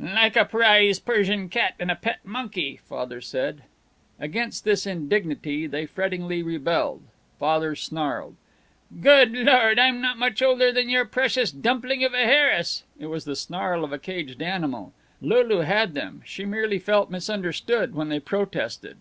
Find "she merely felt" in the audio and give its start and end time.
16.24-17.10